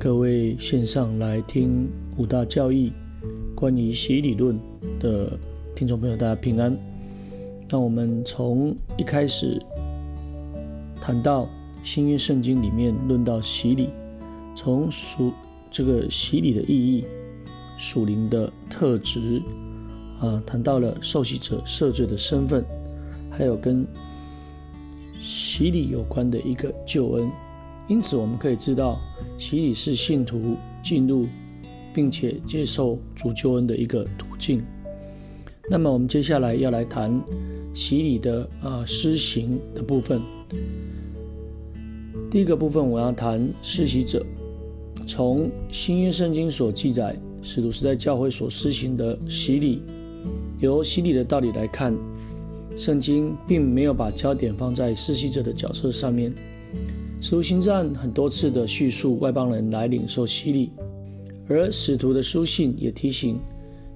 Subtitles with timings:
[0.00, 2.92] 各位线上来听五大教义
[3.52, 4.56] 关于洗理论
[5.00, 5.36] 的
[5.74, 6.72] 听众朋友，大家平安。
[7.68, 9.60] 那我们从一开始
[11.00, 11.48] 谈到
[11.82, 13.88] 新约圣经里面论到洗礼，
[14.54, 15.32] 从属
[15.68, 17.04] 这个洗礼的意义、
[17.76, 19.42] 属灵的特质
[20.20, 22.64] 啊，谈到了受洗者赦罪的身份，
[23.32, 23.84] 还有跟
[25.18, 27.28] 洗礼有关的一个救恩。
[27.88, 29.00] 因此，我们可以知道，
[29.38, 31.26] 洗礼是信徒进入
[31.94, 34.62] 并且接受主救恩的一个途径。
[35.70, 37.18] 那么，我们接下来要来谈
[37.72, 40.20] 洗礼的啊施行的部分。
[42.30, 44.24] 第一个部分，我要谈施洗者。
[45.06, 49.82] 从新约圣经所记载，使徒时代教会所施行的洗礼，
[50.58, 51.96] 由洗礼的道理来看，
[52.76, 56.30] 圣经并没有把焦点放在施洗者的角色上面。
[57.20, 60.70] 使徒行传很多次的叙述外邦人来领受洗礼，
[61.48, 63.38] 而使徒的书信也提醒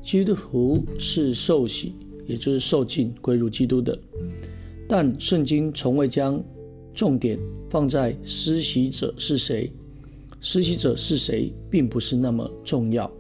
[0.03, 1.95] 基督徒是受洗，
[2.27, 3.97] 也就是受浸归入基督的。
[4.89, 6.43] 但圣经从未将
[6.93, 7.39] 重点
[7.70, 9.70] 放在施洗者是谁，
[10.41, 13.11] 施洗者是谁并不是那么重要，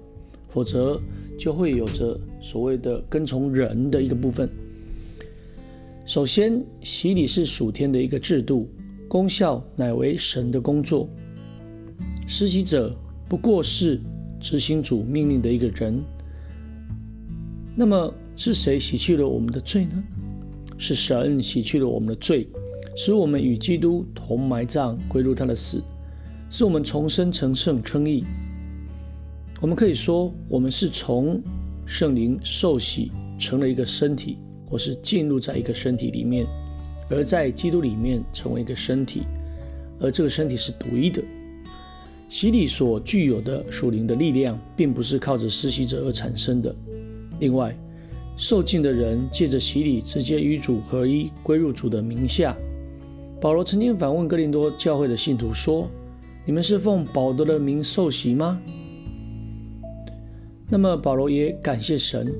[0.48, 1.00] 否则
[1.38, 4.50] 就会有着所谓的跟从人的一个部分。
[6.04, 8.68] 首先，洗礼是属天的一个制度。
[9.12, 11.06] 功效乃为神的工作，
[12.26, 12.96] 施洗者
[13.28, 14.00] 不过是
[14.40, 16.02] 执行主命令的一个人。
[17.76, 20.02] 那么是谁洗去了我们的罪呢？
[20.78, 22.48] 是神洗去了我们的罪，
[22.96, 25.84] 使我们与基督同埋葬，归入他的死，
[26.48, 28.24] 使我们重生成圣称义。
[29.60, 31.38] 我们可以说，我们是从
[31.84, 36.46] 圣灵受洗成了一个身体，或是进入在一个身体里面。
[37.12, 39.22] 而在基督里面成为一个身体，
[40.00, 41.22] 而这个身体是独一的。
[42.28, 46.74] 洗礼所具有的属灵的力量，并不是靠着施洗者而产生的。
[47.40, 47.76] 另外，
[48.36, 52.56] 受浸的人借着洗礼直接与主合一，归入主的名下。
[53.38, 55.86] 保罗曾经反问哥林多教会的信徒说
[56.46, 58.58] ：“你们是奉保德的名受洗吗？”
[60.70, 62.32] 那么保罗也感谢神，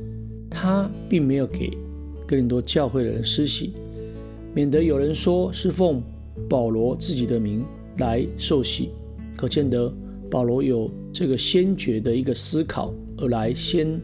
[0.49, 1.71] 他并没有给
[2.27, 3.75] 哥林多教会的人施洗。
[4.55, 6.03] 免得有人说是奉
[6.49, 7.65] 保罗自己的名
[7.99, 8.91] 来受洗，
[9.37, 9.93] 可见得
[10.31, 14.01] 保罗有这个先觉的一个思考而来先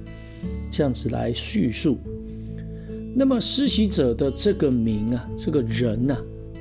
[0.71, 1.99] 这样子来叙述。
[3.15, 6.17] 那么施洗者的这个名啊，这个人呐，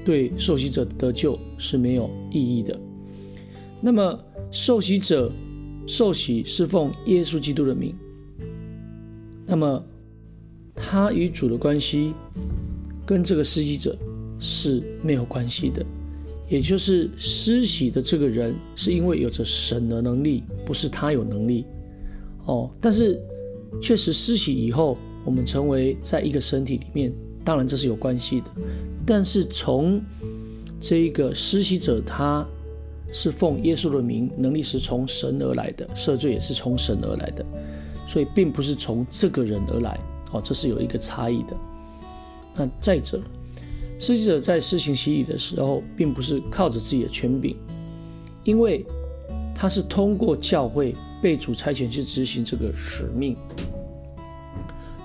[0.06, 2.78] 对受洗者得救是没有意义的。
[3.80, 4.20] 那么
[4.52, 5.32] 受洗者
[5.86, 7.94] 受洗是奉耶稣基督的名，
[9.46, 9.84] 那么
[10.76, 12.14] 他与主的关系。
[13.08, 13.98] 跟这个施洗者
[14.38, 15.84] 是没有关系的，
[16.50, 21.66] 也就是施洗的这个人是因为有着神的能力，不是他有能力
[22.46, 22.70] 哦。
[22.82, 23.18] 但是
[23.82, 27.14] 确实施洗以后，我们成为在一个身体里面，
[27.46, 28.52] 当然这是有关系的。
[29.06, 30.02] 但是从
[30.82, 32.46] 这一个施洗者，他
[33.10, 37.46] 是奉耶稣的名，能力是从神而来的，赦罪也是从神而来的，
[38.06, 39.98] 所以并不是从这个人而来
[40.34, 41.58] 哦，这是有一个差异的。
[42.58, 43.22] 那再者，
[44.00, 47.56] 施洗者在施行洗礼的时候，并不是靠着自己的权柄，
[48.44, 48.84] 因为
[49.54, 53.38] 他是通过教会被主差遣去执行这个使命。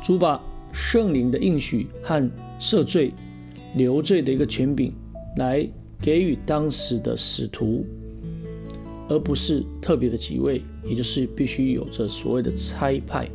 [0.03, 0.43] 主把
[0.73, 3.13] 圣灵的应许和赦罪、
[3.77, 4.93] 留罪的一个权柄
[5.37, 5.69] 来
[6.01, 7.85] 给予当时的使徒，
[9.09, 13.29] 而不是特别的几位，也就是必须有着所谓的差派。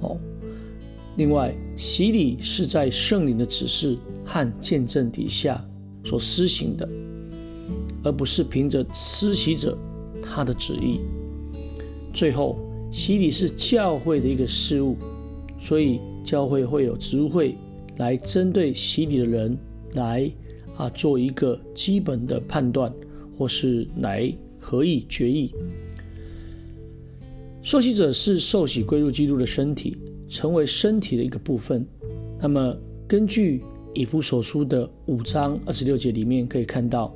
[0.00, 0.16] 哦。
[1.16, 5.64] 另外，洗礼是在圣灵的指示和见证底下
[6.04, 6.88] 所施行的，
[8.04, 9.76] 而不是凭着施洗者
[10.20, 11.00] 他的旨意。
[12.12, 12.58] 最后，
[12.90, 14.96] 洗礼是教会的一个事务，
[15.58, 17.56] 所以教会会有职会
[17.96, 19.56] 来针对洗礼的人
[19.94, 20.30] 来
[20.76, 22.92] 啊做一个基本的判断，
[23.36, 25.52] 或是来合议决议。
[27.62, 29.96] 受洗者是受洗归入基督的身体。
[30.32, 31.86] 成为身体的一个部分。
[32.40, 32.74] 那么，
[33.06, 33.62] 根据
[33.92, 37.14] 以弗所书的五章二十六节里面可以看到，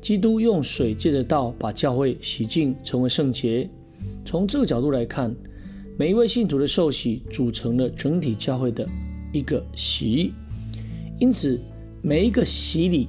[0.00, 3.70] 基督用水借着道把教会洗净，成为圣洁。
[4.24, 5.32] 从这个角度来看，
[5.96, 8.84] 每一位信徒的受洗组成了整体教会的
[9.32, 10.32] 一个洗。
[11.20, 11.60] 因此，
[12.02, 13.08] 每一个洗礼，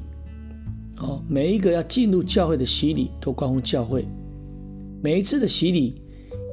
[0.99, 4.05] 哦，每一个要进入教会的洗礼，都关乎教会。
[5.01, 6.03] 每一次的洗礼。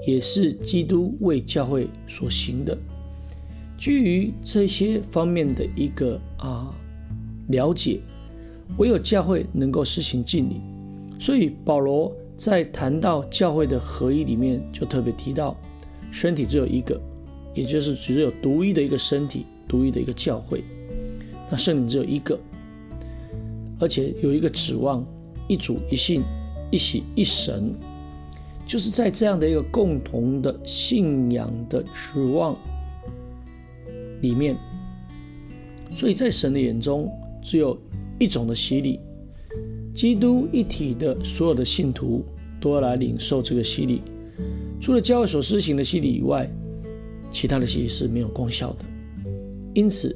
[0.07, 2.79] 也是基督为教会所行的。
[3.77, 6.75] 基于这些方面的一个啊
[7.49, 8.01] 了解，
[8.79, 10.61] 唯有教会能够施行敬礼。
[11.19, 15.57] 所以保罗在谈到教会的合一里面，就特别提到
[16.11, 17.01] 身体只有一个，
[17.55, 20.63] 也就是只有独一的一个身体，独一的一个教会。
[21.51, 22.39] 那圣灵只有一个，
[23.79, 25.05] 而且有一个指望，
[25.49, 26.23] 一主一信
[26.71, 27.75] 一喜一神，
[28.67, 32.59] 就是在这样的一个共同的信仰的指望
[34.23, 34.57] 里面。
[35.95, 37.09] 所以在神的眼中，
[37.41, 37.79] 只有
[38.19, 38.99] 一种的洗礼，
[39.95, 42.25] 基督一体的所有的信徒
[42.61, 44.03] 都要来领受这个洗礼。
[44.81, 46.51] 除了教会所施行的洗礼以外，
[47.31, 48.85] 其他的洗礼是没有功效的。
[49.75, 50.15] 因此，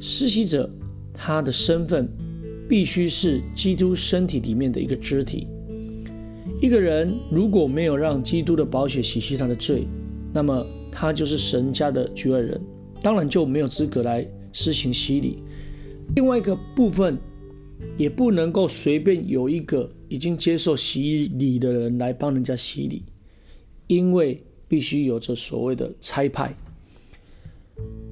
[0.00, 0.68] 施洗者
[1.14, 2.08] 他的身份
[2.68, 5.46] 必须是基督身体里面的一个肢体。
[6.60, 9.86] 一个人如果没有让基督的宝血洗去他的罪，
[10.32, 12.60] 那么他就是神家的局外人，
[13.00, 14.26] 当然就没有资格来。
[14.50, 15.42] 施行洗礼，
[16.16, 17.16] 另外一个部分
[17.98, 23.04] 也不能够随便有一个已经接受洗礼的人来帮人家洗礼，
[23.86, 26.52] 因为必须有着所谓的差派。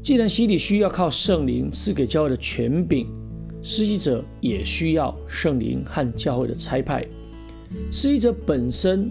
[0.02, 3.08] 既然洗礼需要靠圣灵赐给教会的权柄，
[3.62, 7.04] 施洗者也需要圣灵和教会的差派。
[7.90, 9.10] 施洗者本身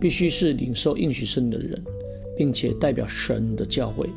[0.00, 1.82] 必须是领受应许圣的人，
[2.36, 4.08] 并且代表神的教会。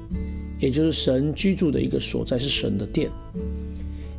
[0.58, 3.12] 也就是神居住的一个所在是神的殿，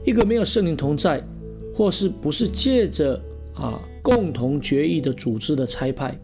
[0.05, 1.27] 一个没有圣灵同在，
[1.75, 3.21] 或是不是借着
[3.55, 6.15] 啊共同决议的组织的差派，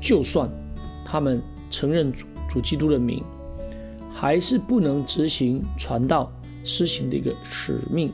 [0.00, 0.50] 就算
[1.04, 1.40] 他们
[1.70, 3.22] 承认主主基督的名，
[4.12, 6.30] 还是不能执行传道
[6.64, 8.12] 施行的一个使命。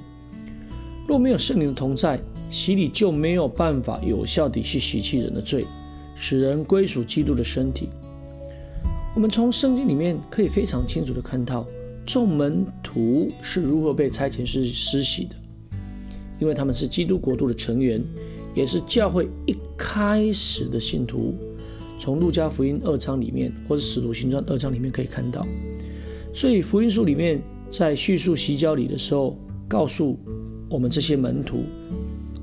[1.08, 2.20] 若没有圣灵的同在，
[2.54, 5.66] 洗礼就没有办法有效地去洗去人的罪，
[6.14, 7.88] 使人归属基督的身体。
[9.12, 11.66] 我们从圣经里面可以非常清楚的看到，
[12.06, 15.34] 众门徒是如何被差遣是施洗的，
[16.38, 18.00] 因为他们是基督国度的成员，
[18.54, 21.34] 也是教会一开始的信徒。
[21.98, 25.44] 从路加福音二章里面，或者使徒行传二章里面可以看到，
[26.32, 29.36] 所以福音书里面在叙述洗脚礼的时候，
[29.66, 30.16] 告诉
[30.70, 31.64] 我们这些门徒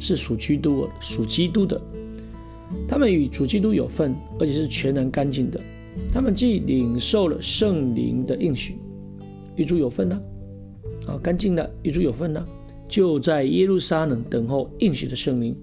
[0.01, 1.79] 是属基督、属基督的，
[2.87, 5.61] 他们与主基督有份，而且是全然干净的。
[6.11, 8.75] 他们既领受了圣灵的应许，
[9.55, 10.19] 与主有份呢，
[11.05, 12.43] 啊，干净的与主有份呢，
[12.87, 15.55] 就在耶路撒冷等候应许的圣灵，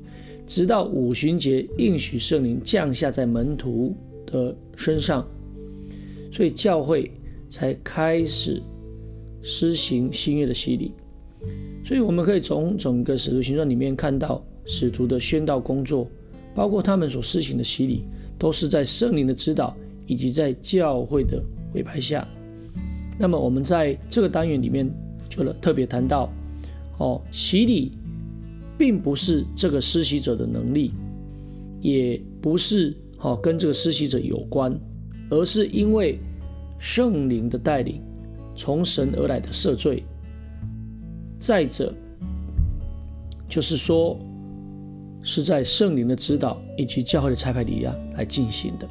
[0.47, 5.27] 直到五旬节应许圣灵降下在门徒的身上，
[6.31, 7.11] 所以教会
[7.51, 8.63] 才开始
[9.43, 10.93] 施行新约的洗礼。
[11.85, 16.07] 所以我们可以从整个使徒行传里面看到，使徒的宣道工作，
[16.55, 18.05] 包括他们所施行的洗礼，
[18.39, 19.77] 都是在圣灵的指导。
[20.11, 21.39] 以及在教会的
[21.75, 22.27] 委派下，
[23.19, 24.91] 那么我们在这个单元里面
[25.29, 26.33] 就了特别谈到，
[26.97, 27.93] 哦，洗礼
[28.79, 30.93] 并不是这个施洗者的能力，
[31.83, 34.75] 也不是哦跟这个施洗者有关，
[35.29, 36.19] 而是因为
[36.79, 38.01] 圣灵的带领，
[38.57, 40.03] 从神而来的赦罪。
[41.39, 41.93] 再者，
[43.49, 44.19] 就是说
[45.23, 48.87] 是在圣灵的指导以及教会的差派底下来进行的。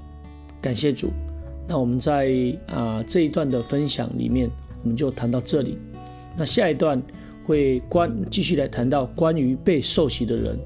[0.62, 1.12] 感谢主，
[1.68, 2.32] 那我们在
[2.68, 4.50] 啊这一段的分享里面，
[4.84, 5.78] 我们就谈到这里。
[6.36, 7.02] 那下一段
[7.46, 10.58] 会关继续来谈到关于被受洗的人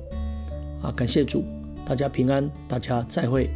[0.82, 0.92] 啊。
[0.92, 1.44] 感谢主，
[1.86, 3.50] 大家平安，大家再会。